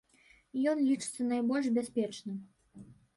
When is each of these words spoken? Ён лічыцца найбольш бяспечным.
Ён 0.71 0.79
лічыцца 0.91 1.27
найбольш 1.33 1.69
бяспечным. 1.77 2.37